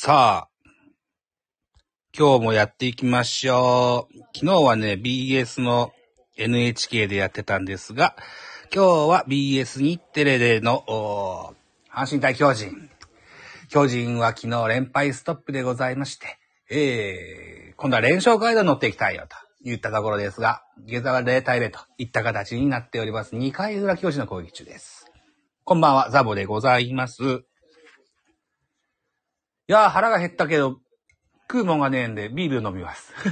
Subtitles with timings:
[0.00, 0.48] さあ、
[2.16, 4.18] 今日もやっていきましょう。
[4.32, 5.90] 昨日はね、BS の
[6.36, 8.14] NHK でやってたんですが、
[8.72, 10.84] 今日は BS 日テレでの、
[11.92, 12.88] 阪神対巨人。
[13.70, 16.38] 巨人は昨日連敗ストップでございまして、
[16.70, 19.34] えー、今度は連勝街道に乗っていきたいよと
[19.64, 23.34] 言ったところですが、下座は0対0といった形になっております。
[23.34, 25.10] 2回裏巨人の攻撃中です。
[25.64, 27.47] こんばんは、ザボでございます。
[29.70, 30.80] いやー、腹が減ったけど、
[31.42, 33.12] 食うもんがねえんで、ビール飲みます。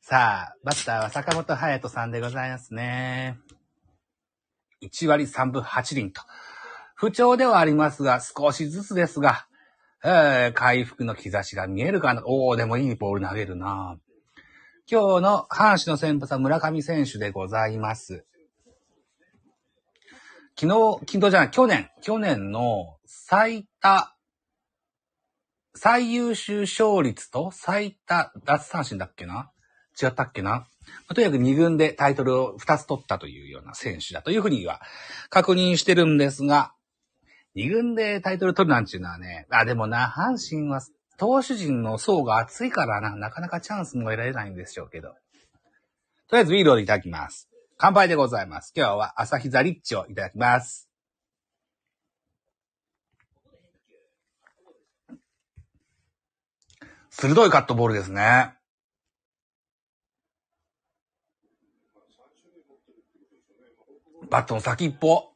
[0.00, 3.36] さあ、バッターは坂本隼人さんでございますね。
[4.82, 6.22] 1割3分8厘と。
[6.94, 9.46] 不調ではありますが、少しずつですが、
[10.02, 12.22] えー回復の兆しが見えるかな。
[12.24, 13.98] おー、でもいいボール投げるな
[14.90, 18.24] 今日の阪神の先発は村上選手でございます。
[20.60, 24.14] 昨日、昨日じゃない、去年、去年の最多、
[25.74, 29.50] 最優秀勝率と最多奪三振だっけな？
[30.02, 30.66] 違ったっけな、
[31.14, 34.82] とにかく2軍でタイトルを2つ取ったというような選手だというふうには
[35.30, 36.74] 確認してるんですが、
[37.56, 40.82] 2軍でタイトル取るなんていうのはね、あ、でもな、阪神は
[41.16, 45.08] 投手陣の層が厚いからな、なかなかチャンスも得られないんでしょうけど。
[46.28, 47.49] とりあえずビールをいただきます。
[47.82, 48.74] 乾杯でございます。
[48.76, 50.90] 今日は朝日ザリッチをいただきます。
[57.08, 58.52] 鋭いカットボールですね。
[64.28, 65.30] バットの先っぽ。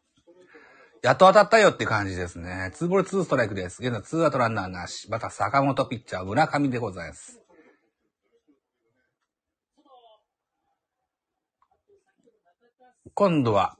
[1.02, 2.72] やっと当たったよって感じですね。
[2.74, 3.82] 2ボール2ストライクです。
[3.82, 5.10] 現在2アウトランナーなし。
[5.10, 7.43] また坂本ピッチャー、村上でございます。
[13.14, 13.76] 今度は、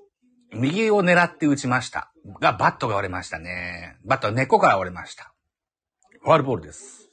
[0.52, 2.12] 右を狙って打ちました。
[2.40, 3.96] が、バットが折れましたね。
[4.04, 5.34] バットは根っこから折れました。
[6.22, 7.10] ファールボールです。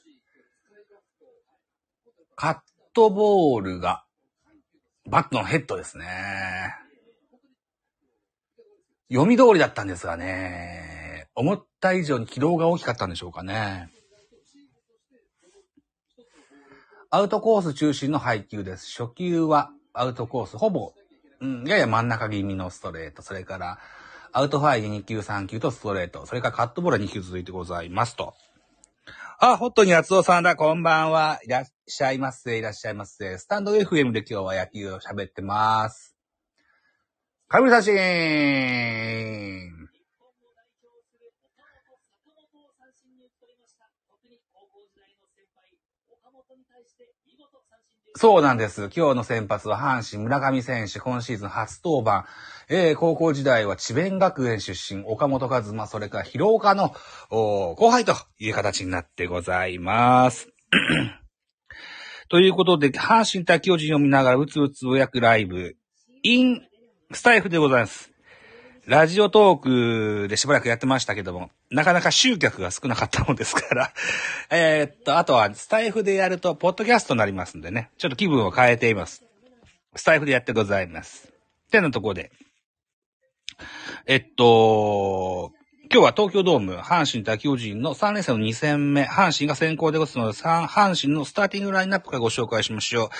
[2.36, 2.58] カッ
[2.94, 4.04] トボールが、
[5.10, 6.06] バットのヘッドですね。
[9.10, 13.90] 読み通りだったんですがね、思った以上に軌道が大きかったんでしょうかね。
[17.10, 18.86] アウトコース中心の配球です。
[18.96, 20.94] 初球はアウトコース、ほぼ、
[21.42, 23.78] うん、やや真ん中気味のストレート、それから、
[24.30, 28.34] アウトハイ2球3球とストレート、それからカットボールは2球続いてございますと。
[29.40, 31.40] あ、ホットに厚尾さんだ、こんばんは。
[31.44, 33.38] いらっしゃいませ、いらっしゃいませ。
[33.38, 36.14] スタンド FM で今日は野球を喋ってます。
[37.48, 39.81] 神写真
[48.22, 48.88] そうなんです。
[48.96, 52.24] 今日の先発は阪神村上選手、今シーズン初登板。
[52.68, 56.94] えー、高校時代は智弁学園出身、岡本和真、それから広岡の
[57.30, 60.50] 後輩という形になってございます。
[62.30, 65.74] ということで、阪神対巨人を見ながらうつうつぼやくライブ、
[66.22, 66.62] in
[67.10, 68.11] スタイフでございます。
[68.86, 73.92] ラジオトークでしばらくやってましたけども、なかなか集客が少なかったもんですから、
[74.50, 79.22] えっと、あとはスタイフでやると、ポッドキャストになりますんでね、ちょっと気分を変えています。
[79.94, 81.32] スタイフでやってございます。
[81.70, 82.32] てなとこで、
[84.06, 85.52] えっと、
[85.92, 93.10] 今日は東京ドーム、阪神対巨人の3連戦の2戦目、阪神が先行でございますので、阪神のスターティングラインナップからご紹介しましょ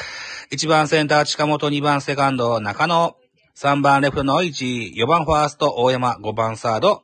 [0.51, 0.55] う。
[0.55, 3.15] 1番センター近本、2番セカンド中野、
[3.57, 7.03] 3番レフトの1、4番ファースト大山、5番サード、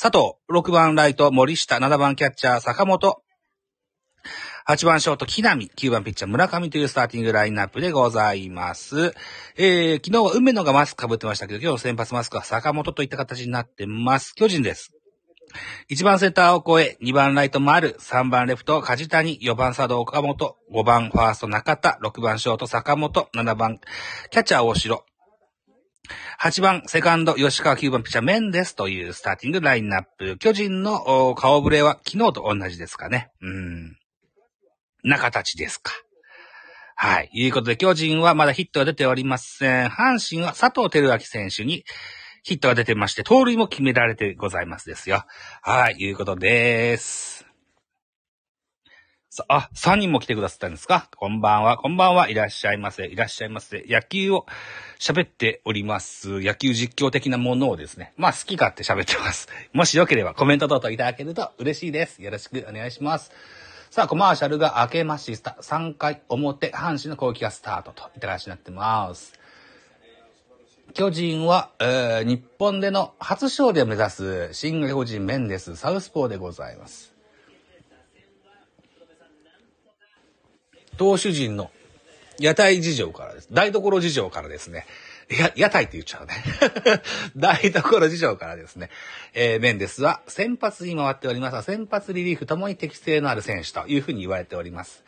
[0.00, 3.22] 佐藤、6番ライト森下、7番キャッチャー坂本、
[4.66, 9.12] 8番ショート木浪、9番ピッチャー村上というスターティングラインナップでございます。
[9.56, 14.34] えー、昨日は梅野がマスク被ってましたけど、今日先発マスクは坂本といった形になってます。
[14.34, 14.92] 巨人です。
[15.90, 23.78] 1番センターを越え、2番ライト丸、3番レフト梶谷、4番サード岡本、5番ファースト中田、6番ショート坂本、7番
[24.30, 25.04] キャッチャー大城、
[26.40, 30.36] 8番セカンド吉川、9番ピッチャーメンデスというスターティングラインナップ。
[30.38, 33.30] 巨人の顔ぶれは昨日と同じですかね。
[33.40, 33.96] うん。
[35.02, 35.92] な形ですか。
[36.96, 37.30] はい。
[37.32, 39.86] いうことで、巨人はまだヒットが出ておりません。
[39.88, 41.84] 阪神は佐藤輝明選手に
[42.42, 45.24] ヒットが出てまして、盗塁も決められてございますですよ。
[45.62, 45.96] はい。
[45.98, 47.33] いうことです。
[49.36, 51.08] さあ、3人も来てくださったんですか？
[51.16, 52.28] こんばんは、こんばんは。
[52.28, 53.84] いらっしゃいませ、いらっしゃいませ。
[53.88, 54.46] 野球を
[55.00, 56.40] 喋っております。
[56.40, 58.12] 野球実況的なものをですね。
[58.16, 59.48] まあ、好き勝手喋ってます。
[59.74, 62.22] もしよければコメント等々いただけると嬉しいです。
[62.22, 63.32] よろしくお願いします。
[63.90, 65.56] さあ、コマーシャルが明けました。
[65.60, 69.32] 3回表、阪神の攻撃がスタートといた形になってます。
[70.92, 77.13] 巨人は、えー、日本での初勝利を目指す新巨人メンデスサウスポーでございます。
[80.96, 81.70] 投手陣の
[82.38, 83.48] 屋台事情からです。
[83.52, 84.86] 台所事情からですね。
[85.28, 86.34] や、屋台って言っちゃうね。
[87.36, 88.90] 台所事情からですね。
[89.32, 95.04] えー、メンデスは先発に回っております、先発リリーフともに適性のある選手というふうに言われております。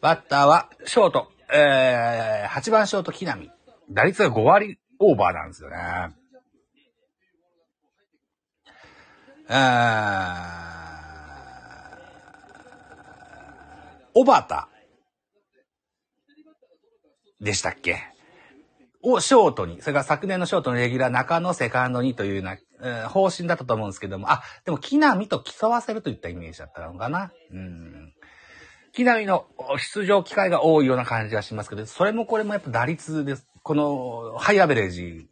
[0.00, 3.50] バッターは、ショート、えー、8番ショート、木並。
[3.90, 5.76] 打率が5割オーバーなんですよね。
[9.48, 14.68] あー、バタ
[17.42, 17.98] でしたっけ？
[19.02, 27.32] をショートに、それから昨年のショートのレギュラー中野セカンドにというような、方針だったと思うんですけども、あ、でも木並と競わせるといったイメージだったのかな？
[27.50, 28.12] うん。
[28.92, 29.46] 木並の
[29.78, 33.46] 出場機会が多いような感じがしますけど、それもこれもやっぱ打率です。
[33.64, 35.26] このハイアベレージ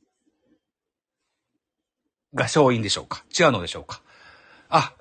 [2.35, 3.25] が勝因でしょうか？
[3.39, 4.03] 違うのでしょうか？
[4.69, 4.95] あ、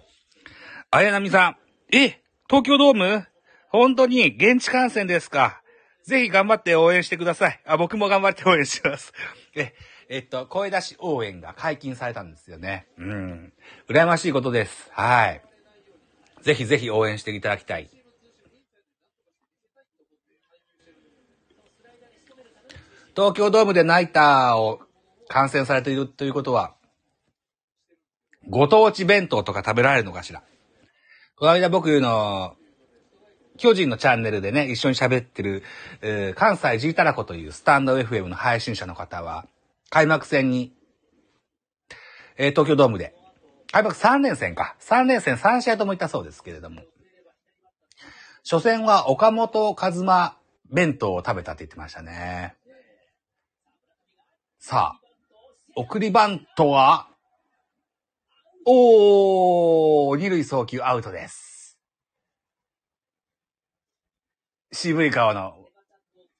[0.91, 1.57] 綾波さん。
[1.95, 3.25] え東京ドーム？
[3.69, 5.58] 本当に現地観戦ですか？
[6.09, 7.59] ぜひ頑張って応援してください。
[7.65, 9.13] あ、僕も頑張って応援します。
[9.55, 9.73] え、
[10.09, 12.87] えっと、声出し応援が解禁されたんですよね。
[12.97, 13.53] うん。
[13.87, 14.89] 羨ましいことです。
[14.91, 15.41] はい。
[16.41, 17.91] ぜひぜひ応援していただきたい。
[23.15, 24.81] 東京ドームでナイターを
[25.27, 26.75] 観戦されているということは、
[28.49, 30.41] ご当地弁当とか食べられるのかしら？
[31.35, 32.55] この間僕の
[33.59, 35.63] 巨人のチャンネルでね、一緒に喋ってる、
[36.01, 39.45] えー、関西 G タラコというスタンド FM の配信者の方は、
[39.89, 40.73] 開幕戦に、
[42.37, 43.15] えー、東京ドームで、
[43.71, 44.75] 開幕3連戦か。
[44.79, 46.81] 3連戦3試合ともいたそうですけれども、
[48.49, 50.35] 初戦は岡本和真
[50.71, 52.55] 弁当を食べたって言ってましたね。
[54.59, 55.01] さあ、
[55.75, 57.09] 送りバントは、
[58.65, 61.48] おー、二塁送球アウトです。
[64.71, 65.55] 渋い顔の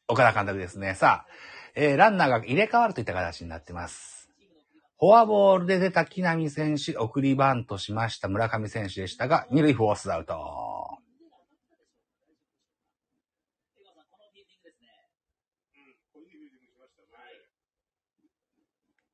[0.08, 0.96] 岡田監督ですね。
[0.96, 1.32] さあ、
[1.76, 4.30] えー、ランナーが入れ替わるといった形になってます。
[5.00, 10.36] フォアボールで出た木浪選手、送りバントしました村上選手でしたが、二塁フォースアウト。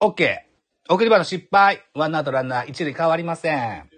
[0.01, 0.93] オッケー。
[0.93, 1.83] 送りバント失敗。
[1.93, 3.89] ワンアウトランナー、一塁変わりません。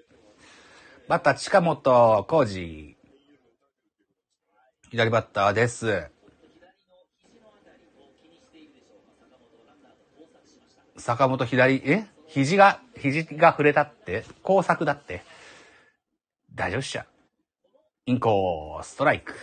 [1.08, 2.97] バッター近本浩二。
[4.90, 6.08] 左バッターです。
[10.96, 12.06] 坂本左、え？
[12.28, 14.24] 肘が、肘が触れたって？
[14.44, 15.24] 工作だって？
[16.56, 17.06] 大丈夫っしゃ。
[18.06, 19.34] インコー、ストライク。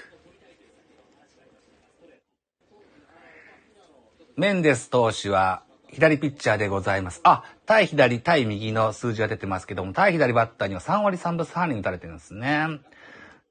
[4.37, 7.21] メンデス投手は左ピッチャーでございます。
[7.23, 12.67] あ、対左、対右の数字が出てますけども、対左バッターには3割3分3厘打たれてるんですね。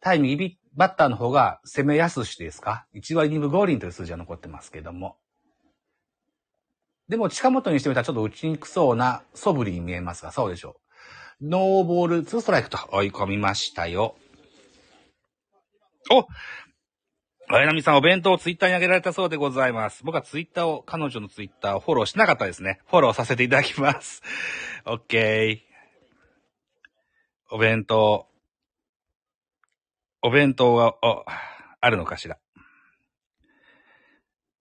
[0.01, 5.17] 対右バッターの方が攻めやすしですか ?1 割2分5厘という数字が残ってますけども。
[7.09, 10.77] でも近本にしてみたらちょっと打ちにくそうな素振りに見えますが、そうでしょ
[11.41, 11.47] う。
[11.49, 14.15] ノーボール2ストライクと追い込みましたよ。
[16.11, 16.27] お
[17.49, 20.03] 綾波さんお弁当をツイッターに上げられたそうでございます。
[20.03, 22.79] 僕はツイッターを、彼女のツイッターをフォローしなかったですね。
[22.87, 24.21] フォローさせていただきます。
[24.85, 25.73] オッケー。
[27.51, 28.27] お弁当、
[30.23, 30.95] お弁当が、
[31.81, 32.37] あるのかしら。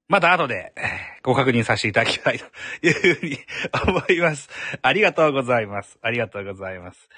[0.09, 0.75] また後で
[1.23, 2.45] ご確認させていただきたいと
[2.87, 3.39] いうふうに
[3.87, 4.51] 思います。
[4.83, 5.99] ありがとうございます。
[6.03, 7.09] ありがとうございます。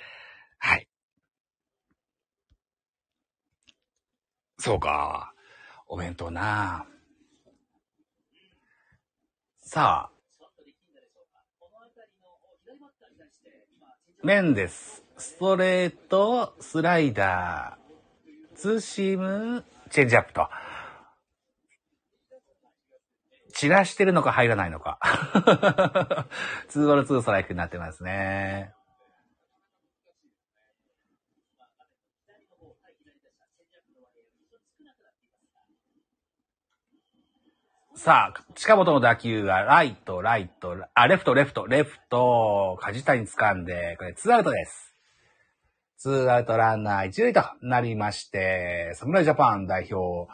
[0.58, 0.86] はい。
[4.58, 5.34] そうか。
[5.88, 6.86] お弁当な
[9.62, 10.14] さあ。
[14.22, 15.02] 麺です。
[15.16, 17.83] ストレート、スライダー。
[18.64, 20.48] ツーシーム、チェンジアップと。
[23.52, 24.98] 散らしてるのか入らないのか。
[26.68, 28.72] ツーボールツーストライクになってますね。
[37.94, 44.93] さあ、近本の打球がライト、ライト、あ、レフト、レフト、レフト、梶谷掴んで、これツーアウトです。
[46.04, 50.30] ツーアウトランナー一塁となりまして、侍ジャパン代表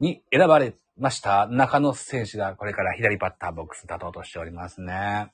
[0.00, 5.30] に選ばれました中野選手がこれから左バッターボックス立とうとしておりますね。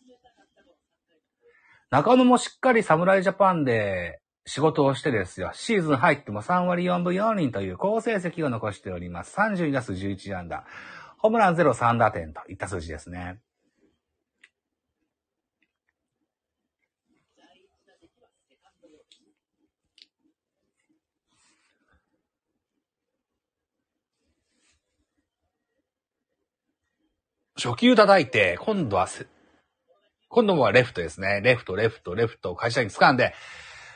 [1.91, 5.53] 中野もしっかり侍ジャパンで仕事をしてですよ。
[5.55, 9.37] シーズン入っても3割4分4厘という好成績を残しております。
[9.37, 10.65] 32打数11安打。
[11.19, 13.39] ホームラン0、3打点といった数字ですね。
[27.61, 29.09] 初球叩いて、今度は、
[30.29, 31.41] 今度はレフトですね。
[31.43, 33.35] レフト、レフト、レフト、会社に掴んで、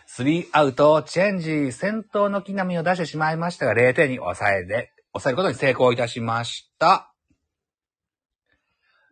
[0.07, 7.15] スリーアウト、チェンジ、先頭の木並みを出してしまいましたが、0点に抑えで、抑えることに成功いたしました。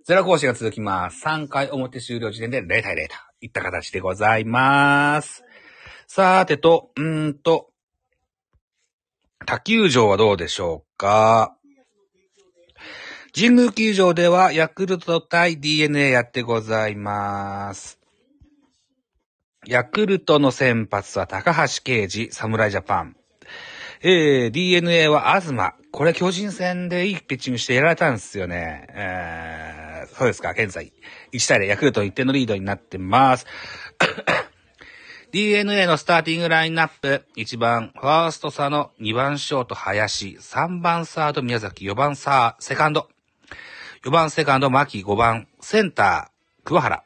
[0.04, 1.24] ゼロ講師が続きます。
[1.24, 5.44] 3回表終了時点で0対0といった形でございます。
[6.08, 7.70] さーてと、うーんと、
[9.46, 11.56] 他球場はどうでしょうか？
[13.32, 18.00] 神宮球場ではヤクルト対 DNA やってございます。
[19.66, 23.16] ヤクルトの先発は高橋奎二、侍ジャパン。
[24.02, 25.74] えー、DNA は東。
[25.92, 28.88] これ巨人戦でいいピッチングしてやられたんですよね。
[28.90, 30.92] えー、そうですか、現在。
[31.32, 33.46] 1対0、ヤクルト1点のリードになってます。
[35.30, 43.08] DNA のスターティングラインナップ、1番、ファースト差の2番ショート、林、3番サード、宮崎、4番サー、セカンド。
[44.02, 47.04] 4番セカンド、牧、5番、センター、桑原。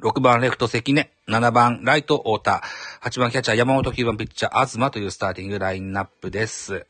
[0.00, 1.12] 6番レフト、関根。
[1.28, 2.62] 7番ライト、太田。
[3.02, 6.86] 8番キャッチャー、山本、9番ピッチャー、東というスターティングラインナップです。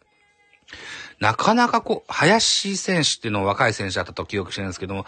[1.18, 5.04] なかなかこう、林選手っていうのは若い選手だったと記憶してるんですけども、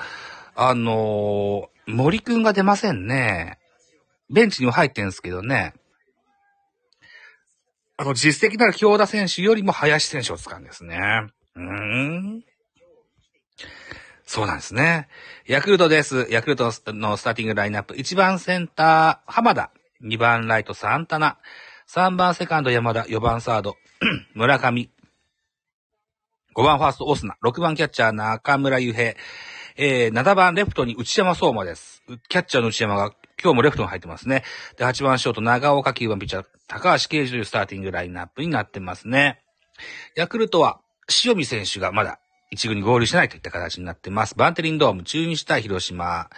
[0.57, 3.61] あのー、森くんが出ませんね。
[4.29, 5.73] ベンチには入ってんですけどね。
[7.97, 11.29] あの、実績なら京田選手よりも林選手を使うんですね。
[11.55, 12.48] うーん。
[14.29, 15.09] そうなんですね。
[15.47, 16.27] ヤクルトです。
[16.29, 17.95] ヤクルトのスターティングラインナップ。
[17.95, 19.71] 1番センター、浜田。
[20.05, 21.39] 2番ライト、サンタナ。
[21.89, 23.05] 3番セカンド、山田。
[23.05, 23.77] 4番サード、
[24.35, 24.91] 村上。
[26.55, 27.39] 5番ファースト、オスナ。
[27.43, 29.15] 6番キャッチャー、中村祐平。
[29.79, 32.03] えー、7番レフトに内山相馬です。
[32.29, 34.45] キャッチャーの内山が今日もレフトに入ってますね。
[34.77, 39.41] で、8番ショート、長岡9番ピッチャー、高橋啓治というスターティングラインナップになってますね。
[40.17, 40.81] ヤクルトは、
[41.25, 42.21] 塩見選手がまだ
[42.51, 44.35] 一軍に合流しないといった形になってます。
[44.37, 46.31] バンテリンドーム、中日対広島。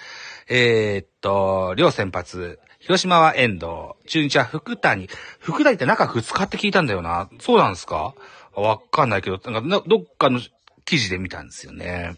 [0.49, 2.59] えー、っと、両先発。
[2.81, 3.67] 広島は遠藤。
[4.07, 5.09] 中日は福谷。
[5.39, 7.29] 福谷って中2日って聞いたんだよな。
[7.39, 8.15] そうなんですか？
[8.55, 10.41] わかんないけど、なんか、どっかの
[10.85, 12.17] 記事で見たんですよね。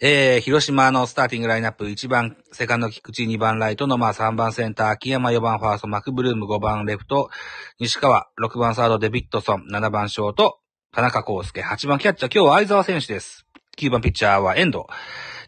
[0.00, 7.30] えー、広島のスターティングラインナップ、1番、セカンド菊池、2番ライトの、まあ、3番センター、秋山、4番ファースト、マクブルーム、5番レフト、
[7.78, 10.58] 西川、6番サード、デビッドソン、7番ショート、
[10.94, 13.46] 田中康介、8番キャッチャー、今日は相沢選手です。
[13.76, 14.84] 9番ピッチャーは遠藤。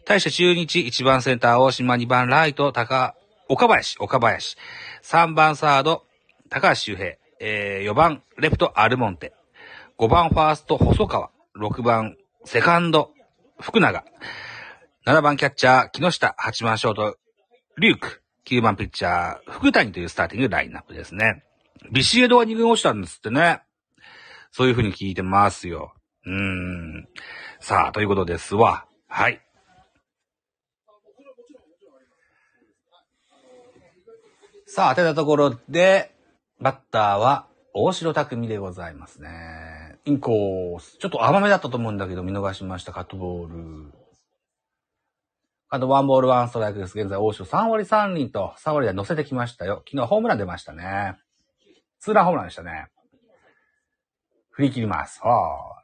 [0.03, 3.15] 対して中日、1番センター、大島、2番ライト、高、
[3.47, 4.57] 岡林、岡林。
[5.03, 6.03] 3番サード、
[6.49, 7.15] 高橋周平。
[7.39, 9.33] えー、4番、レフト、アルモンテ。
[9.97, 11.29] 5番ファースト、細川。
[11.55, 13.11] 6番、セカンド、
[13.57, 14.03] 福永。
[15.05, 16.35] 7番キャッチャー、木下。
[16.37, 17.15] 8番ショート、
[17.77, 18.21] リューク。
[18.45, 21.45] 9番ピッチャー、福谷というスターティングラインナップですね。
[21.93, 23.61] ビシエドが2軍落ちたんですってね。
[24.51, 25.93] そういう風に聞いてますよ。
[26.25, 27.07] うーん。
[27.59, 28.85] さあ、ということですわ。
[29.07, 29.41] はい。
[34.65, 36.13] さあ、当てたところで、
[36.59, 39.97] バッターは、大城匠でございますね。
[40.05, 40.97] インコース。
[40.97, 42.91] ちょっと甘めだったと思うんだけど、見逃しました。
[42.91, 43.93] カットボール。
[45.69, 46.99] あと、ワンボールワンストライクです。
[46.99, 49.83] 現在、大城3割3厘と、3割で乗せてきましたよ。
[49.87, 51.17] 昨日ホームラン出ましたね。
[51.99, 52.87] ツーランホームランでしたね。
[54.57, 55.19] 振り切ります。
[55.21, 55.83] はあ。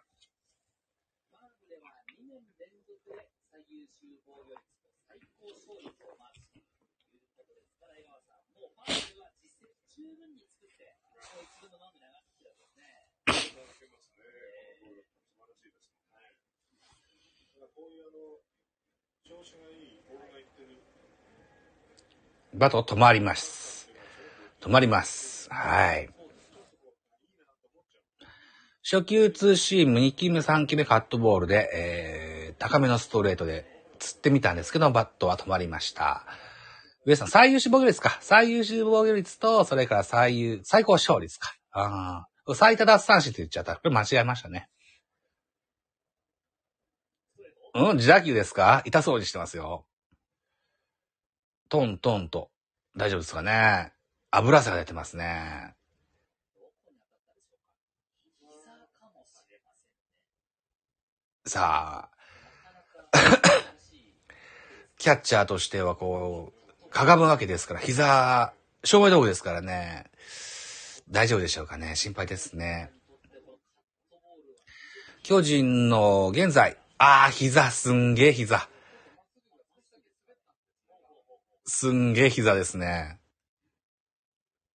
[22.55, 23.87] バト止まります。
[24.61, 25.47] 止まります。
[25.51, 26.12] はい。
[28.83, 33.65] 初球ツーシーム、2球目、3球目カットボールで、えー、高めのストレートで
[33.99, 36.25] 釣ってみたんですけど、バットは止まりました。
[37.05, 38.17] 上さん、最優秀防御率か。
[38.21, 41.55] 最優秀防御率と、それから最優、最高勝率か。
[41.71, 42.53] ああ。
[42.55, 43.75] 最多奪三振って言っちゃった。
[43.75, 44.67] これ間違えましたね。
[47.73, 48.81] うん自打球ですか？
[48.85, 49.85] 痛そうにしてますよ。
[51.69, 52.51] トントンと。
[52.97, 53.93] 大丈夫ですかね？
[54.29, 55.73] 油さが出てますね。
[61.45, 63.17] さあ、
[64.97, 66.53] キャッチャーとしてはこ
[66.85, 68.53] う、かがむわけですから、膝、
[68.85, 70.05] 照明道具ですからね、
[71.09, 71.97] 大丈夫でしょうかね。
[71.97, 72.91] 心配ですね。
[75.23, 78.69] 巨人の現在、ああ、膝、すんげえ膝。
[81.65, 83.19] すんげえ膝ですね。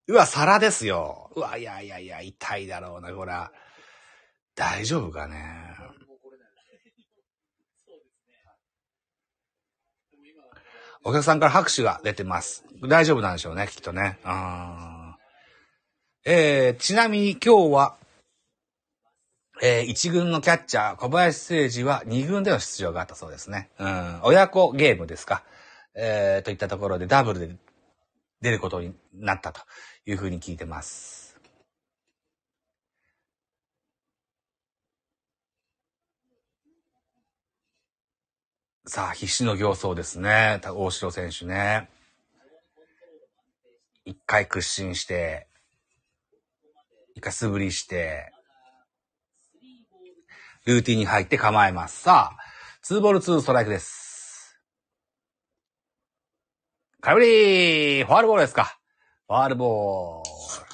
[0.06, 1.30] うわ、皿ですよ。
[1.34, 3.52] うわ、いやいやいや、痛いだろうな、こら。
[4.54, 5.67] 大丈夫かね。
[11.04, 12.64] お客さんから拍手が出てます。
[12.82, 14.18] 大丈夫なんでしょうね、きっとね。
[14.24, 14.98] うん
[16.24, 17.96] えー、ちなみに今日は、
[19.62, 23.70] えー、一軍のキャッチャー、小林誠二は二軍での出場があったそうですね。
[23.78, 25.42] うん、親子ゲームですか。
[25.94, 27.56] えー、といったところでダブルで
[28.40, 29.62] 出ることになったと
[30.06, 31.27] いうふうに聞いてます。
[38.90, 40.62] さあ、必死の形相ですね。
[40.64, 41.90] 大城選手ね。
[44.06, 45.46] 一回屈伸して、
[47.14, 48.32] 一回素振りして、
[50.64, 52.00] ルーティンに入って構えます。
[52.00, 52.36] さあ、
[52.80, 54.58] ツーボールツーストライクです。
[57.02, 58.78] 空振りファールボールですか
[59.26, 60.66] ファールボール。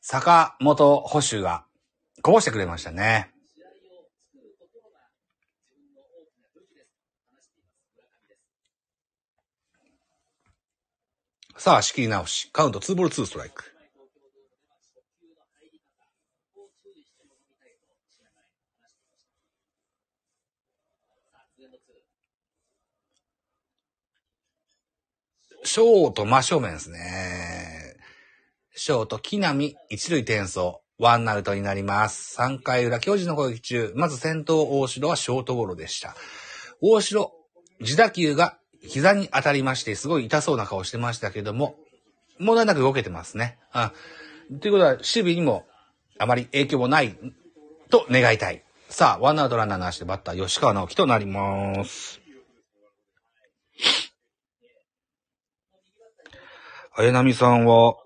[0.00, 1.66] 坂本捕手が
[2.24, 3.30] こぼしてくれましたね。
[11.58, 12.50] さあ、仕切り直し。
[12.50, 13.64] カウント2ボール2ストライク。
[25.64, 27.96] ショート真正面ですね。
[28.74, 30.83] ショート、木並、一塁転送。
[30.98, 32.40] ワンアウトになります。
[32.40, 33.92] 3回裏、巨人の攻撃中。
[33.96, 36.14] まず先頭、大城はショートゴロでした。
[36.80, 37.32] 大城、
[37.80, 41.76] 自打球が膝に当たりまして、すごい痛そうな顔してましたけども、
[42.38, 43.58] 問題なく動けてますね。
[43.72, 43.92] あ
[44.60, 45.66] ということは、守備にも
[46.18, 47.18] あまり影響もない
[47.90, 48.62] と願いたい。
[48.88, 52.20] さあ、ワンアウトランナーなしでバッター、吉川直樹となります。
[56.96, 57.96] 綾波さんは、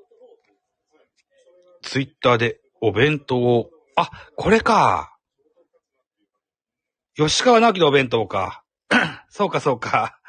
[1.82, 5.16] ツイッターでお弁当、あ、これか。
[7.16, 8.62] 吉川直樹のお弁当か。
[9.28, 10.20] そうか、そうか。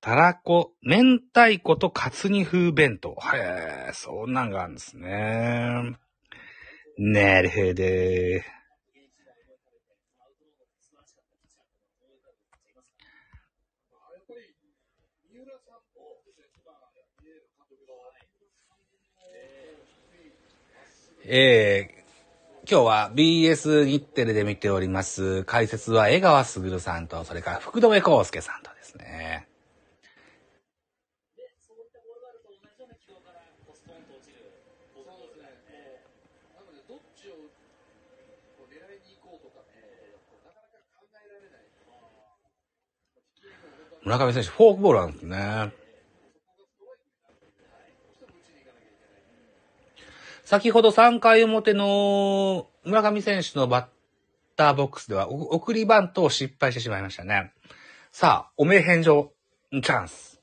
[0.00, 3.16] たらこ、明太子とカツ煮風弁当。
[3.32, 5.96] へえ、そんなんがあるんですね。
[6.98, 7.84] なるほど。
[21.26, 25.42] えー、今日は BS 日テレで見ております。
[25.44, 29.48] 解説は江川卓さんと、それから福留康介さんとですね。
[44.02, 45.83] 村上選手、フォークボールなんですね。
[50.54, 53.86] 先ほど3回表の村上選手のバッ
[54.54, 57.52] ターボックスでは送りバントを失敗してしまいましたね。
[58.12, 59.32] さあ、お名返上
[59.72, 60.40] チャンス。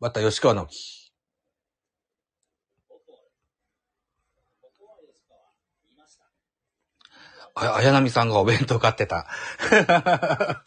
[0.00, 1.12] バッター吉川直樹。
[7.54, 9.26] あ、綾波さんがお弁当買ってた。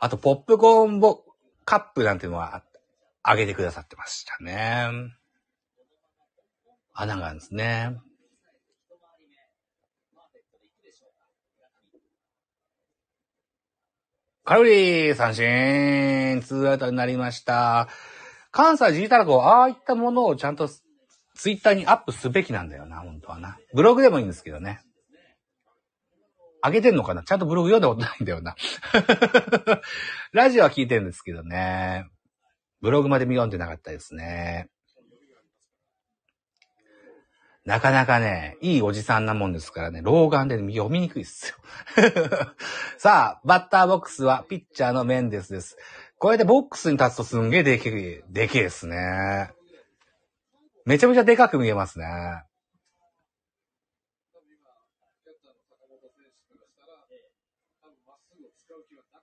[0.00, 1.22] あと、ポップコーンボ
[1.64, 2.64] カップなんていうのは
[3.22, 5.16] あげてくださってましたね。
[6.96, 7.96] 穴があるんですね。
[14.44, 17.88] 空振り三振ツーアウトになりました。
[18.52, 23.58] 関西 G タラコ、ああいったものをちゃんとツイッターにアップすべきなんだよな、本当はな。
[23.74, 24.80] ブログでもいいんですけどね。
[26.64, 27.22] 上げてんのかな？
[27.22, 28.56] ちゃんとブログ読んだことないんだよな。
[30.32, 32.08] ラジオは聞いてるんですけどね。
[32.80, 34.68] ブログまで見読んでなかったですね。
[37.66, 41.56] なかなかね、いいおじさんなもんですからね、老眼で読みにくいっすよ。
[42.96, 45.76] さあ、バッターボックスはピッチャーのメンデスです。
[46.18, 49.50] これでボックスに立つとすんげえでけえ、でけえですね。
[50.84, 52.06] めちゃめちゃでかく見えますね。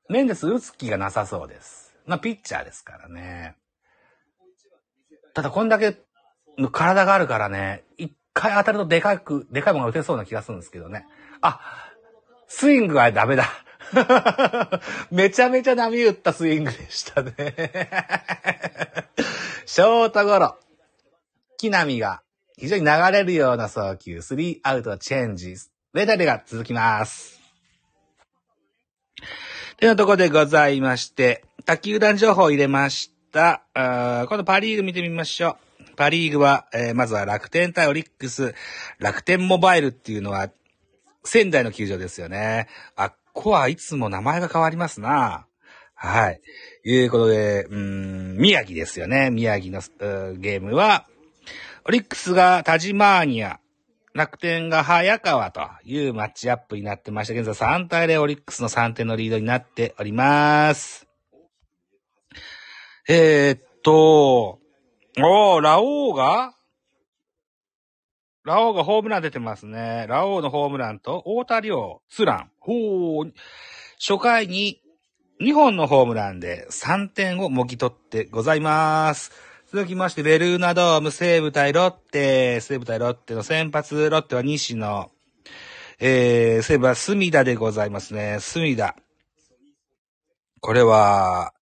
[0.09, 1.95] メンデス打つ気がなさそうです。
[2.05, 3.55] まあ、ピッチャーですからね。
[5.33, 5.97] ただ、こんだけ
[6.57, 11.05] の体があるからね、一回当たるとでかく、でかいものが打てそうな気がするんですけどね。
[11.41, 11.59] あ、
[12.47, 13.49] スイングはダメだ。
[15.11, 17.33] めちゃめちゃ波打ったスイングでしたね。
[19.65, 20.57] ショートゴロ。
[21.57, 22.21] 木並が
[22.57, 24.21] 非常に流れるような送球。
[24.21, 25.55] スリーアウトチェンジ。
[25.93, 27.39] レタレが続きます。
[29.77, 33.63] というところでございまして、卓球団情報を入れました。
[33.73, 35.57] あー今度パリーグ見てみましょう。
[35.95, 38.55] パリーグは、えーまずは楽天対オリックス。
[38.99, 40.49] 楽天モバイルっていうのは、
[41.23, 42.67] 仙台の球場ですよね。
[42.95, 45.45] あっこはいつも名前が変わりますな。
[45.95, 46.41] はい。
[46.83, 49.29] いうことで、うん、宮城ですよね。
[49.29, 49.81] 宮城の
[50.35, 51.07] ゲームは、
[51.85, 53.59] オリックスがタジマーニア、
[54.13, 57.33] 楽天が早川というマッチアップになってました。
[57.33, 61.07] 現在3対0オリックスの3点のリードになっております。
[63.07, 64.59] えー、っと、
[65.19, 66.55] おー、ラオウが？
[68.45, 70.07] ラオウがホームラン出てますね。
[70.09, 72.51] ラオウのホームランと、大田亮、ツラン。
[72.59, 73.31] ほー。
[73.99, 74.81] 初回に
[75.39, 79.31] 2本のホームランで3点をもぎ取ってございます。
[79.71, 85.11] 続きまして、ベルーナドーム、西武対ロッテ、西武対ロッテの先発、ロッテは西野、
[85.99, 88.37] えー、西武は隅田でございますね。
[88.39, 88.95] 隅田。
[90.59, 91.53] これは、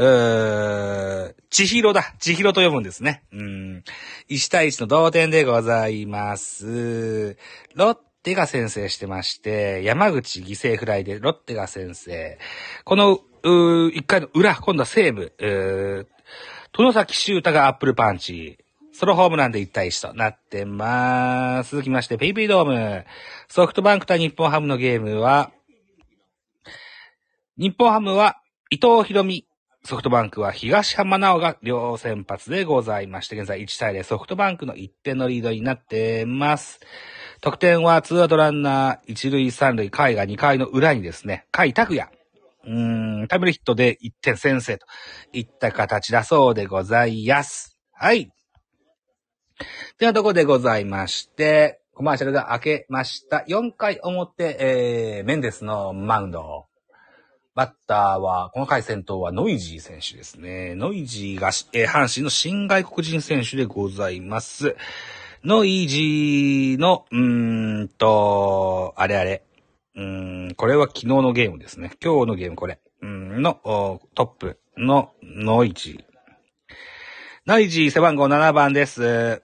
[0.00, 2.14] うー、千尋だ。
[2.18, 3.22] 千尋と読むんですね。
[3.32, 3.84] うん。
[4.30, 7.36] 1対1の同点でございます。
[7.74, 12.38] ロッテが先制してまして、山口犠牲フライでロッテが先制。
[12.84, 16.08] この、う1回の裏、今度は西武、う
[16.72, 18.56] 殿崎修太がアップルパンチ。
[18.94, 21.72] ソロホームランで1対1となってまーす。
[21.72, 23.04] 続きまして、ペイペイドーム。
[23.48, 25.50] ソフトバンク対日本ハムのゲームは、
[27.58, 29.46] 日本ハムは伊藤博美
[29.82, 36.80] ソフトバンクは東浜直が両先発でございまして、現在1対0ソフトバンクの1点のリードになってます。
[37.40, 42.10] 得点は2アウトランナー1塁3塁、回が2回の裏にですね、甲斐拓也。
[42.66, 44.86] うん、タイムリヒットで1点先制と
[45.32, 47.78] いった形だそうでございます。
[47.92, 48.30] はい。
[49.98, 53.44] では、とこでございまして、コマーシャルが明けました。
[53.48, 56.69] 4回表、えー、メンデスのマウンド。
[57.60, 60.74] バッターは、この回先頭はノイジー選手ですね。
[60.74, 64.76] ノイジーが、えー、阪神の新外国人選手でございます。
[65.44, 69.42] ノイジーの、うーんと、あれあれ。
[69.94, 71.90] うーん、これは昨日のゲームですね。
[72.02, 72.80] 今日のゲームこれ。
[73.02, 76.04] うんの、トップのノイジー。
[77.46, 79.42] ノイジー背番号7番です。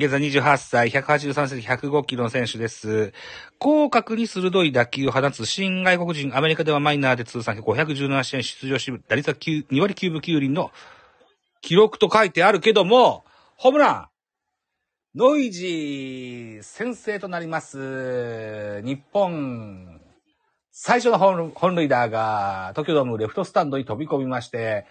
[0.00, 3.12] 現在28歳、183センチ、105キロの選手です。
[3.60, 10.70] 広角に鋭い打球を放つ新外国人、アメリカではマイナーで通算517試合出場し、打率は2割9分9厘の
[11.60, 18.80] 記録と書いてあるけども、ホームランノイジー先制となります。
[18.80, 20.00] 日本、
[20.72, 21.18] 最初の
[21.54, 24.86] 本塁打が東京ドームレフトスタンドに飛び込みまして、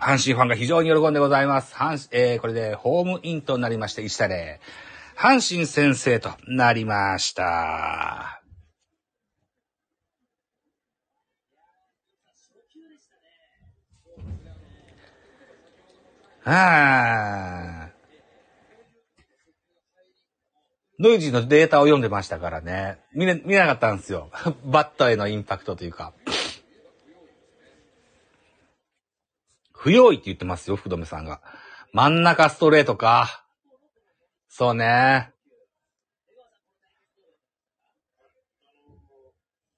[0.00, 1.74] 阪神ファンが非常に喜んでございます。
[1.74, 4.58] 阪神、えー、これでホームインとなりまして、1対0。
[5.16, 8.40] 阪神先生となりました。
[16.44, 17.88] ああ。
[21.00, 22.98] ノイジーのデータを読んでましたからね。
[23.12, 24.30] 見れ、見なかったんですよ。
[24.64, 26.12] バットへのインパクトというか。
[29.78, 31.40] 不用意って言ってますよ、福留さんが。
[31.92, 33.44] 真ん中ストレートか。
[34.48, 35.30] そうね。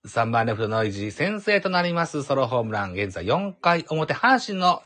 [0.07, 2.95] 3番レフトノイジー先制となりますソロホームラン。
[2.95, 4.83] 現在4回表、阪神の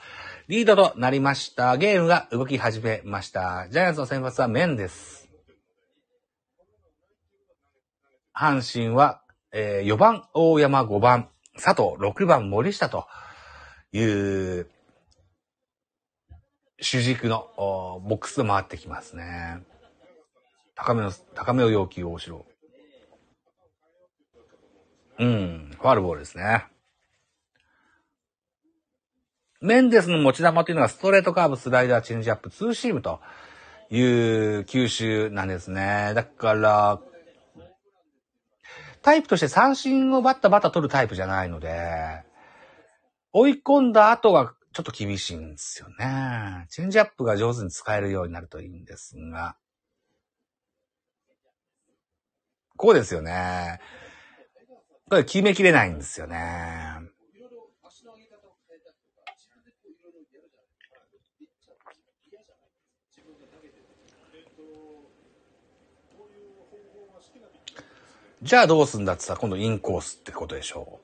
[0.48, 1.77] リードとなりました。
[1.77, 3.68] ゲームが動き始めました。
[3.70, 5.31] ジャイアンツの先発はメンです。
[8.37, 9.22] 阪神は、
[9.53, 13.07] えー、4番大山、5番佐藤、6番森下と
[13.92, 14.73] いう
[16.85, 19.62] 主軸のボックスが回ってきますね。
[20.75, 22.44] 高めの、高めを要求大城。
[25.18, 26.66] うん、ファールボールですね。
[29.62, 33.20] メンデスの持ち球というのはストレートカーブ、スライダー、チェンジアップ、ツーシームと
[33.88, 36.12] いう球種なんですね。
[36.14, 37.01] だから、
[39.01, 42.25] タイプとして三振をバッタバッタ取るタイプじゃないので、
[43.33, 46.66] 追い込んだ後がちょっと厳しいんですよね。
[46.68, 49.56] チェンジアップが上手に使えるようになるといいんですが。
[52.76, 53.78] こうですよね。
[55.08, 56.98] これ決めきれないんですよね。
[68.42, 71.00] じゃあどうすんだってさ、今度インコースってことでしょ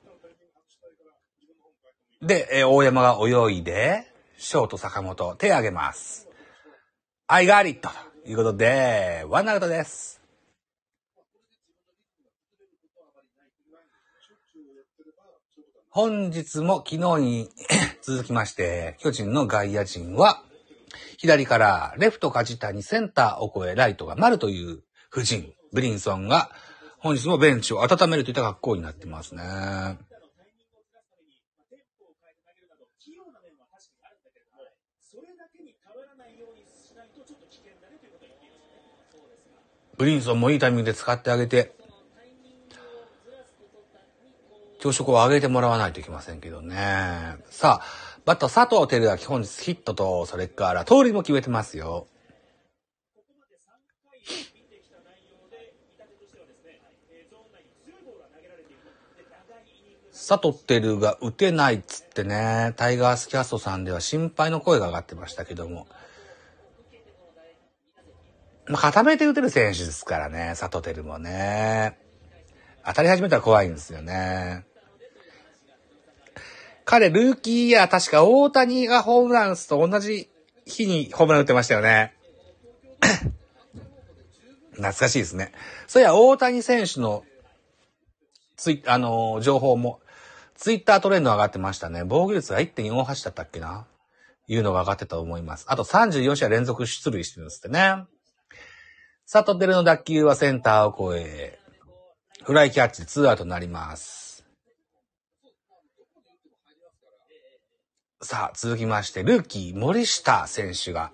[2.21, 4.05] で、えー、大山が泳いで、
[4.37, 6.29] ショート坂本、手挙げます。
[7.27, 7.81] I got it!
[7.81, 7.89] と
[8.29, 10.21] いうことで、ワンアウトです。
[15.89, 17.49] 本日も昨日に
[18.03, 20.43] 続きまして、巨人の外野陣は、
[21.17, 25.53] 左からレフト梶谷、センターを越え、ライトが丸という布陣。
[25.73, 26.51] ブリンソンが
[26.99, 30.10] 本日もベンチを温めるといった格好になってますね。
[40.01, 41.75] ブリンソンもいいタイミングで使ってあげて、
[44.79, 47.35] 朝食を上げてもらわないといけませんけどね。
[47.51, 47.85] さあ、
[48.25, 52.07] バッター佐藤輝明本日ヒットと、それから通りも決めてますよ。
[60.11, 65.85] 佐藤輝が打てないっつってね、タイガースキャストさんでは心配の声が上がってましたけども。
[68.67, 71.97] まあ、固めて打てる選手ですからね、佐藤輝もね。
[72.85, 74.65] 当たり始めたら怖いんですよね。
[76.85, 80.29] 彼、ルーキーイヤー、確か大谷がホームランスと同じ
[80.65, 82.15] 日にホームラン打ってましたよね。
[84.71, 85.51] 懐かしいですね。
[85.87, 87.23] そういや、大谷選手の
[88.57, 90.01] ツイあのー、情報も、
[90.55, 92.03] ツイッタートレンド上がってましたね。
[92.05, 93.87] 防御率が1.48だったっけな？
[94.47, 95.65] いうのが上がってたと思います。
[95.67, 98.05] あと34試合連続出塁してるんですってね。
[99.33, 101.59] 佐藤輝の打球はセンターを越え、
[102.43, 104.45] フライキャッチツーアウトになります。
[108.21, 111.13] さあ、続きまして、ルーキー森下選手が、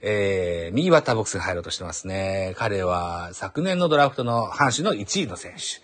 [0.00, 2.54] えー、右バッターボックスに入ろうとしてますね。
[2.56, 5.82] 彼は昨年のドラフトの阪神の1位の選手。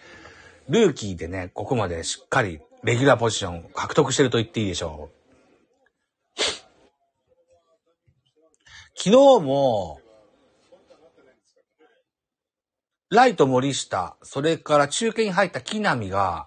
[0.73, 6.43] ルーキーでね、ここまでしっかりレギュラーポジション獲得してると言っていいでしょう。
[8.97, 9.11] 昨日
[9.43, 10.00] も、
[13.11, 16.47] ライト森下、それから中継に入った木浪が、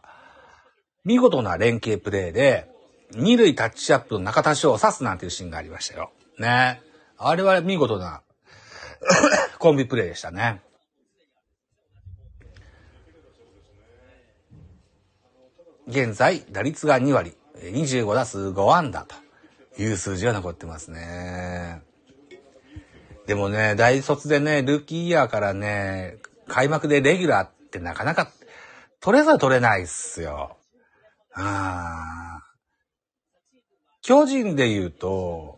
[1.04, 2.70] 見事な連携プレーで、
[3.12, 6.12] 二塁タッチアップの中田翔を刺すなんていうシーンがありましたよ。
[6.40, 6.82] ね。
[7.18, 8.22] あれは見事な
[9.60, 10.62] コンビプレーでしたね。
[15.88, 21.82] 現在、打率が2割、25打数5安打という数字が残ってますね。
[23.28, 26.20] でもね、大卒でね、ルーキーイヤーからね、
[26.54, 28.32] 開幕でレギュラーってなかなか
[29.02, 30.56] 取れざ取れないっすよ。
[31.34, 32.44] あ
[34.04, 35.58] 巨人で言うと、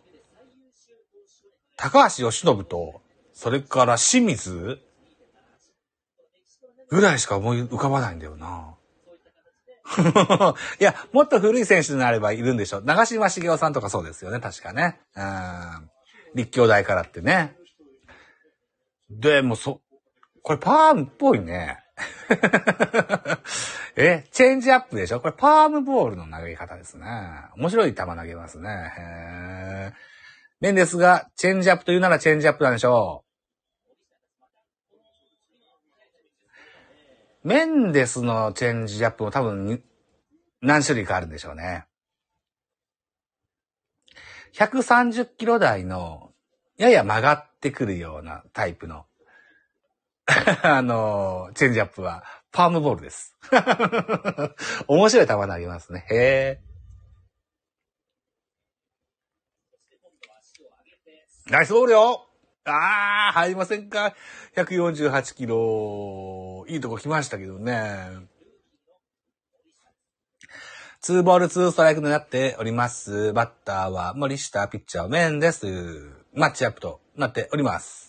[1.76, 3.02] 高橋由伸と、
[3.34, 4.78] それから清水
[6.88, 8.74] ぐらいしか思い浮かばないんだよな。
[10.80, 12.80] いや、もっと古い選手になればいるんでしょ。
[12.80, 14.98] 長島茂雄さんとかそうですよね、確かね。
[15.14, 15.90] うん。
[16.34, 17.54] 立教大からってね。
[19.10, 19.82] でも、そ、
[20.46, 21.82] これパームっぽいね。
[23.96, 25.20] え、チェンジアップでしょ？
[25.20, 27.04] これパームボールの投げ方ですね。
[27.56, 28.92] 面白い球投げますね。
[28.96, 29.92] へ
[30.60, 33.24] メンデスがチェンジアップというならチェンジアップなんでしょ
[37.42, 37.48] う。
[37.48, 39.82] メンデスのチェンジアップも多分
[40.60, 41.86] 何種類かあるんでしょうね。
[44.54, 46.32] 130キロ台の
[46.76, 49.06] やや曲がってくるようなタイプの
[50.62, 53.36] あの、チェンジアップはパームボールです。
[54.88, 56.04] 面白い球投げますね。
[56.10, 56.60] へえ。
[61.48, 62.26] ナイスボールよ
[62.64, 64.16] あー、入りませんか
[64.56, 68.26] ?148 キロ、いいとこ来ましたけどね。
[71.02, 73.32] 2ボール2ストライクになっております。
[73.32, 76.10] バッターは森下、ピッチャーメンです。
[76.34, 78.05] マッチアップとなっております。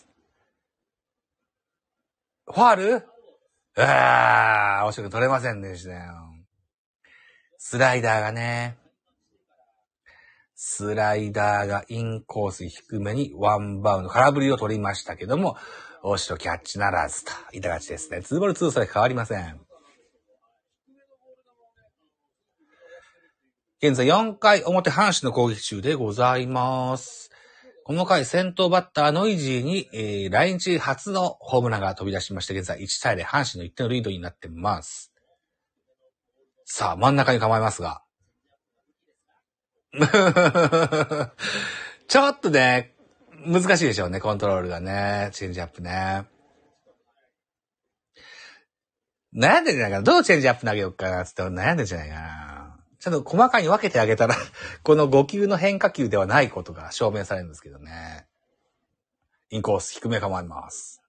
[2.52, 3.06] ファール？
[3.76, 6.14] あー、惜しく取れませんでしたよ。
[7.58, 8.78] スライダーがね、
[10.54, 15.56] スライダーがインコース低めにワンバウンド、空振りを取りましたけども、
[16.02, 18.22] おしとキャッチならずと、いたがちですね。
[18.22, 19.60] ツーボールツーストライク変わりません。
[23.80, 27.27] 現在4回表阪神の攻撃中でございます。
[27.88, 35.10] この回先頭バッターノイジーに、えー、来日初のホームランが飛び出しまして、現在1対0阪神の1点のリードになってます。
[36.66, 38.02] さあ、真ん中に構えますが。
[42.08, 42.94] ちょっとね、
[43.46, 45.30] 難しいでしょうね、コントロールがね。
[45.32, 46.26] チェンジアップね。
[49.34, 50.02] 悩んでるんじゃないかな。
[50.02, 52.47] どうチェンジアップ投げようかな、つって悩んでるんじゃないかな。
[53.00, 54.34] ちょっと細かに分けてあげたら
[54.82, 58.26] この5球の変化球ではないことが証明されるんですけどね。
[59.50, 61.02] インコース低め構えます。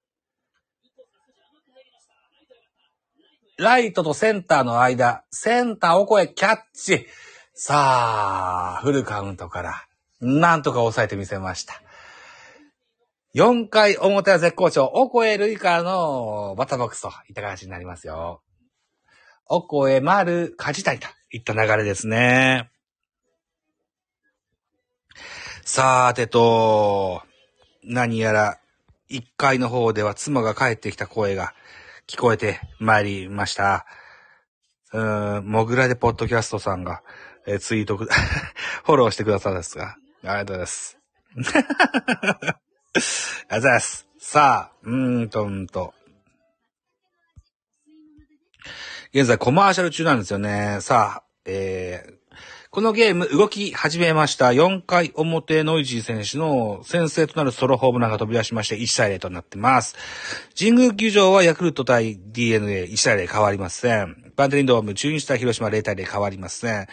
[3.57, 7.07] ライトとセンターの間、センターを越えキャッチ。
[7.53, 9.85] さあ、フルカウントから、
[10.21, 11.81] なんとか抑えてみせました。
[13.35, 18.41] 4回表は絶好調、おこえるいかのバッターボックスといった形になりますよ。
[19.45, 22.69] おこえ、まる、かじたいといった流れですね。
[25.63, 27.21] さーてと、
[27.83, 28.59] 何やら、
[29.09, 31.53] 1階の方では妻が帰ってきた声が
[32.07, 33.85] 聞こえてまいりました。
[34.93, 37.03] うーん、もぐらでポッドキャストさんが、
[37.45, 40.97] えーツイート、 フォローしてくださるんですが、ありがとうございます。
[41.37, 41.59] ありがと
[42.49, 44.07] うございます。
[44.19, 45.93] さあ、うーんとんと。
[49.11, 50.77] 現在コマーシャル中なんですよね。
[50.81, 52.35] さあ、えー、
[52.69, 54.49] このゲーム動き始めました。
[54.49, 59.95] 4回表ノイジー選手の先制となるソロホームランが飛び出しまして1対0となってます。
[60.55, 64.31] 神宮球場はヤクルト対 DNA1 対0変わりません。
[64.35, 66.85] バンテリンドーム中日対広島0対0変わりません。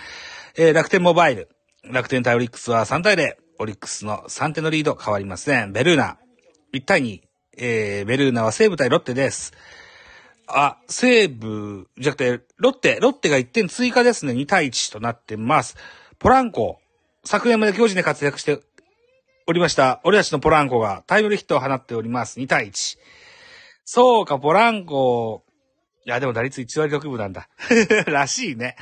[0.57, 1.51] えー、楽天モバイル。
[1.85, 3.35] 楽天対オリックスは3対0。
[3.59, 5.75] オリックスの3点のリード変わりません。
[5.75, 6.17] ベルーナ。
[6.73, 7.21] 1対2。
[7.59, 9.53] えー、ベルーナは西武対ロッテです。
[10.47, 14.33] あ、西武、じゃなくて、ロッテ、ロッテが1点追加ですね。
[14.33, 15.77] 2対1となってます。
[16.19, 16.79] ポランコ、
[17.25, 18.61] 昨年まで巨人で活躍して
[19.47, 20.01] おりました。
[20.05, 22.39] 俺たちのポランコがタイムリーヒットを放っております。
[22.39, 22.99] 2対1。
[23.85, 25.45] そうか、ポランコ、
[26.07, 27.49] いや、でも打率1割6分なんだ。
[28.07, 28.77] らしいね。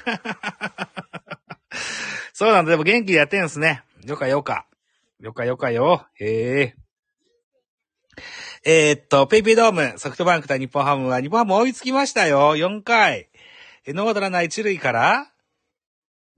[2.35, 2.73] そうなんだ。
[2.73, 3.83] でも元気でやってんすね。
[4.05, 4.67] よかよか。
[5.21, 6.07] よかよかよ。
[6.17, 6.77] へえ。
[8.67, 12.57] えーっと、ペイペイドーム、ソフトバンク対日本ハムは、日本ハム追いつきましたよ。
[12.57, 13.29] 4回。
[13.85, 15.31] えノーアウトランナー一塁から、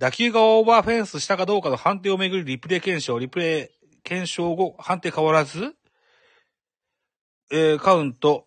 [0.00, 5.76] 打球がオーバーフェンスしたかどうかの判定をめぐるリプレイ検証、リプレイ検証後、判定変わらず、
[7.52, 8.44] えー、カウント、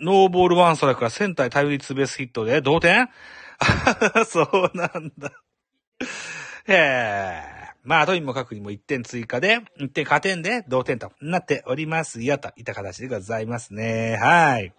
[0.00, 3.10] ノーボールワンストライクからセンターへタイムリーツーベースヒットで同点
[4.26, 5.32] そうなんだ。
[6.66, 7.57] へえ。
[7.88, 14.18] まあ、とにもかくにも1点追加で、1点加点で同点となっておりますよ、といった形でございますね。
[14.20, 14.74] はい。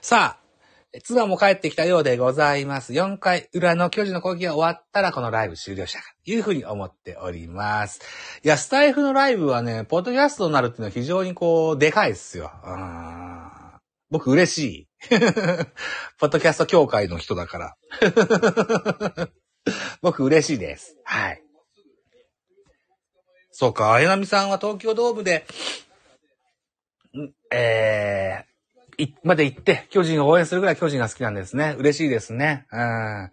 [0.00, 2.92] さあ、妻も帰ってきたようでございます。
[2.92, 8.00] 4回裏の巨人の攻撃が終わったらこのライブ終了したというふうに思っております。
[8.44, 12.52] いや、スタイフのライブはね、ポッドキャストになるっていうのは非常にこう、でかいっすよ。
[12.64, 13.50] うん
[14.10, 14.88] 僕嬉しい。
[16.20, 17.76] ポッドキャスト協会の人だから。
[20.02, 20.96] 僕嬉しいです。
[21.04, 21.42] はい。
[23.50, 25.46] そうか、あやなみさんは東京ドームで、
[27.16, 31.76] んえー、い、まで行って、巨人を応援するぐらい巨人が好きなんですね。
[31.78, 32.66] 嬉しいですね。
[32.72, 33.30] うん。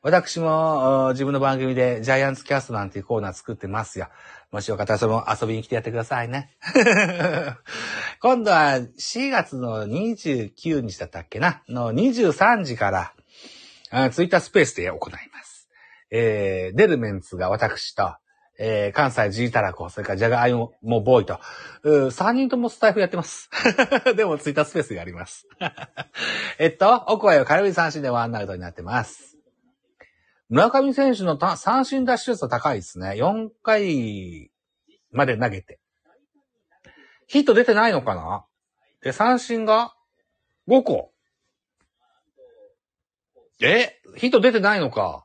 [0.00, 4.08] 私も、自分の番組でジャイアンツキャストなんていうコーナー作ってますよ。
[4.50, 6.56] もしよかったらそれも遊びに来てやってくださいね。
[8.20, 11.62] 今度は4月の29日だったっけな？
[11.68, 12.90] の23時か
[13.90, 15.47] ら、ツイッタースペースで行います。
[16.10, 18.16] えー、デルメンツが私と、
[18.58, 21.38] えー、関西ジータラコ、それからジャガーイモボーイと、
[21.84, 23.50] う3人ともスタイフやってます。
[24.16, 25.46] でもツイッタースペースやります。
[26.58, 29.38] えっと、お声を軽い三振でワンアウトになってます。
[30.48, 33.10] 村上選手の三振奪取率は高いですね。
[33.10, 34.50] 4回
[35.12, 35.78] まで投げて。
[37.26, 38.46] ヒット出てないのかな？
[39.02, 39.94] で、三振が
[40.66, 41.12] 5個。
[43.60, 44.00] え？
[44.16, 45.24] ヒット出てないのか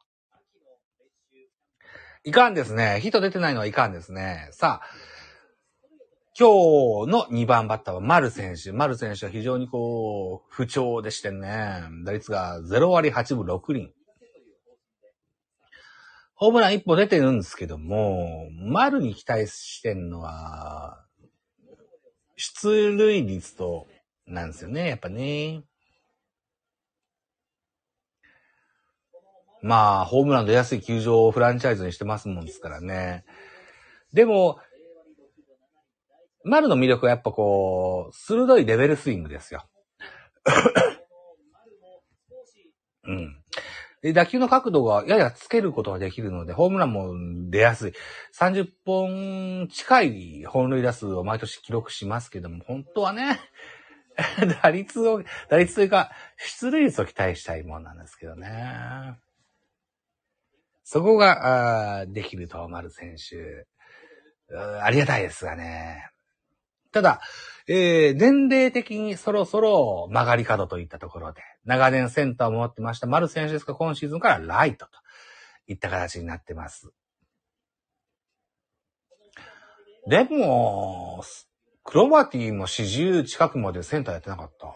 [2.25, 2.99] いかんですね。
[3.01, 4.47] ヒット出てないのはいかんですね。
[4.51, 4.87] さあ、
[6.39, 8.71] 今日の2番バッターは丸選手。
[8.71, 11.83] 丸選手は非常にこう、不調でしてね。
[12.05, 13.93] 打率が0割8分6厘。
[16.33, 21.05] ホームラン1本出てるんですけども、丸に期待してんのは、
[22.37, 23.87] 出塁率と、
[24.25, 25.63] なんですよね、やっぱね。
[29.63, 33.23] まあ、ホームラン出やすい球場をフランチャイズにしてますもんですからね。
[34.11, 34.59] でも、
[36.43, 39.65] 丸の魅力はやっぱこう、鋭いレベルスイングですよ。
[43.07, 43.41] うん。
[44.01, 47.13] で、打球の角度がややつけることができるので、ホームランも
[47.49, 47.93] 出やすい。
[48.37, 53.39] 30本近い本塁打数を毎年記録しますけども、本当はね、
[54.61, 59.17] 打率を、打率というか、出塁率を期待したいもんなんですけどね。
[60.83, 63.65] そこが、あーできると、丸選手。
[64.81, 66.09] ありがたいですがね。
[66.91, 67.21] ただ、
[67.67, 74.91] えー、年齢的にそろそろ曲がり角といったところで、長年センターを守ってました丸選手ですが、今シーズンからライトと
[75.65, 76.91] いった形になってます。
[80.07, 81.23] でも、
[81.83, 84.67] クロマティも40近くまでセンターやってなかった？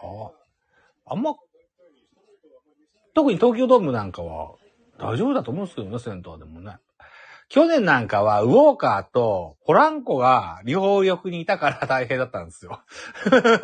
[1.05, 1.35] あんま、
[3.13, 4.56] 特に東京ドームなんかは
[4.99, 6.77] 大丈夫だと思うんですけどね、センターでもね。
[7.49, 12.81] 去年なんかは、ウォーカーとポランコが両翼にいたから大変だったんですよ。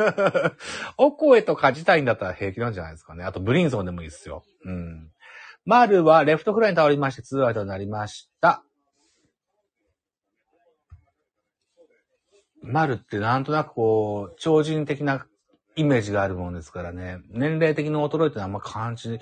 [0.97, 3.25] オコエと勝ちたいんだったら平気なんじゃないですかね。
[3.25, 4.43] あとブリンソンでもいいですよ。
[4.63, 5.11] うん。
[5.65, 8.63] マルはレフトフライに倒りまして、ツーアウトになりました。
[12.61, 15.25] マルってなんとなくこう、超人的な
[15.75, 17.17] イメージがあるものですからね。
[17.29, 19.19] 年齢的に衰えてのはあんま感じ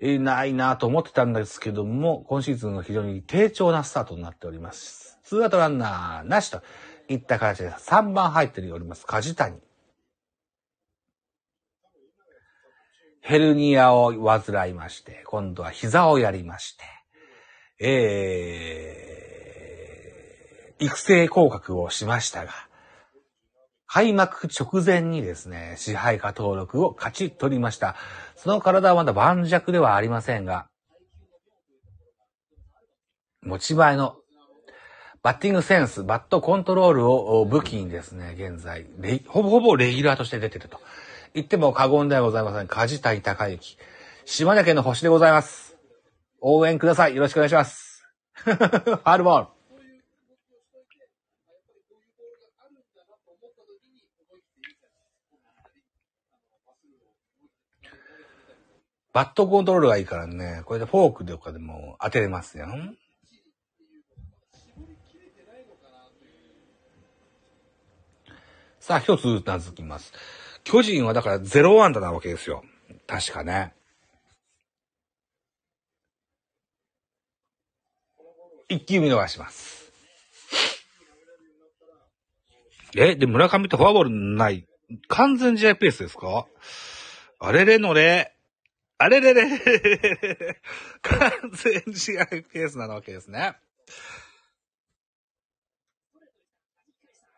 [0.00, 5.18] えないなと思ってたんですけども、今シーズンは非常に低調なスタートになっております。
[5.24, 6.62] ツーアウトランナーなしと
[7.08, 9.56] いった形で3番入っております、梶谷。
[13.20, 16.84] ヘルニアを患いまして、今度は膝をやりまして、
[17.80, 22.67] えー、育成降格をしましたが、
[23.88, 27.96] 開幕直前にですね、支配下登録を勝ち取りました。
[28.36, 30.68] その体はまだ盤石ではありませんが、
[33.42, 34.16] 持ち前の
[35.22, 38.86] バッティングセンス、バットコントロールを武器にですね、現在、
[39.26, 40.80] ほぼほぼレギュラーとして出てると
[41.32, 42.68] 言っても過言ではございません。
[42.68, 43.78] 梶谷隆之。
[44.26, 45.78] 島根県の星でございます。
[46.42, 47.16] 応援ください。
[47.16, 48.06] よろしくお願いします。
[48.36, 49.57] ファールボール。
[59.18, 62.68] バットコントロールがいいからね、これでフォークとかでも当てれますよ。
[68.78, 70.12] さあ、一つうなずきます。
[70.62, 72.62] 巨人はだからゼロワンダーなわけですよ。
[73.08, 73.74] 確かね。
[78.68, 79.90] 一球見逃します。
[82.96, 84.68] え、で、村上ってフォアボールない。
[85.08, 86.46] 完全試合ペースですか？
[87.40, 88.36] あれれのれ。
[88.98, 90.60] あれれれ
[91.02, 93.56] 完全試合ペースなわけですね。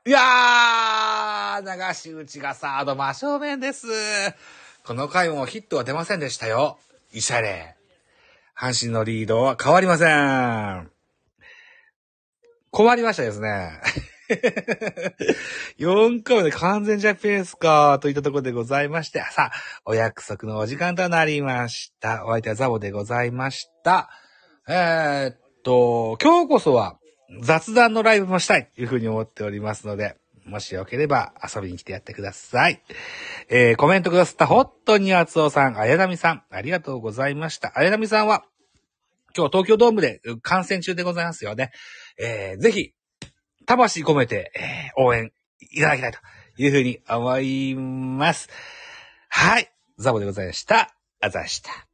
[0.07, 3.87] いやー、流し打ちがサード真正面です。
[4.85, 6.79] この回もヒットは出ませんでしたよ。
[7.13, 7.77] イシャレ。
[8.59, 10.91] 阪神のリードは変わりません。
[12.71, 13.83] 困りましたですね。
[15.79, 19.53] 4回まで完全弱ペースか、といったところでございまして、さあ、
[19.85, 22.25] お約束のお時間となりました。
[22.27, 24.09] お相手はザボでございました。
[24.69, 26.99] えー、っと、今日こそは
[27.43, 32.83] 雑談のライブもしたいというふうに思っておりますので、もしよければ遊びに来てやってください。
[33.49, 37.73] えー、コメントくださったホットニアツオさん、あやなみさん、ありがとうございました。
[37.75, 38.45] あやなみさんは、
[39.37, 41.71] 今日東京ドームで観戦中でございますよね。
[42.19, 42.93] えー、ぜひ、
[43.71, 46.19] 魂込めて、えー、応援いただきたいと
[46.57, 48.49] いうふうに思います。
[49.29, 49.71] はい。
[49.97, 50.93] ザボでございました。
[51.21, 51.90] あざした。